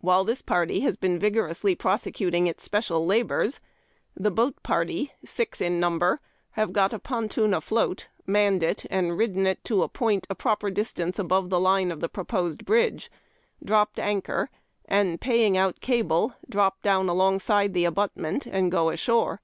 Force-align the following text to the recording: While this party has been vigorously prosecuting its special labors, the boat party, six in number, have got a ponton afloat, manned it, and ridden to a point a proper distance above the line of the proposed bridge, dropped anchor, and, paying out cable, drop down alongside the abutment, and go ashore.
While 0.00 0.24
this 0.24 0.40
party 0.40 0.80
has 0.80 0.96
been 0.96 1.18
vigorously 1.18 1.74
prosecuting 1.74 2.46
its 2.46 2.64
special 2.64 3.04
labors, 3.04 3.60
the 4.16 4.30
boat 4.30 4.62
party, 4.62 5.12
six 5.22 5.60
in 5.60 5.78
number, 5.78 6.18
have 6.52 6.72
got 6.72 6.94
a 6.94 6.98
ponton 6.98 7.52
afloat, 7.52 8.08
manned 8.26 8.62
it, 8.62 8.86
and 8.88 9.18
ridden 9.18 9.54
to 9.64 9.82
a 9.82 9.88
point 9.90 10.26
a 10.30 10.34
proper 10.34 10.70
distance 10.70 11.18
above 11.18 11.50
the 11.50 11.60
line 11.60 11.90
of 11.92 12.00
the 12.00 12.08
proposed 12.08 12.64
bridge, 12.64 13.10
dropped 13.62 13.98
anchor, 13.98 14.48
and, 14.86 15.20
paying 15.20 15.58
out 15.58 15.82
cable, 15.82 16.32
drop 16.48 16.80
down 16.80 17.10
alongside 17.10 17.74
the 17.74 17.84
abutment, 17.84 18.46
and 18.46 18.72
go 18.72 18.88
ashore. 18.88 19.42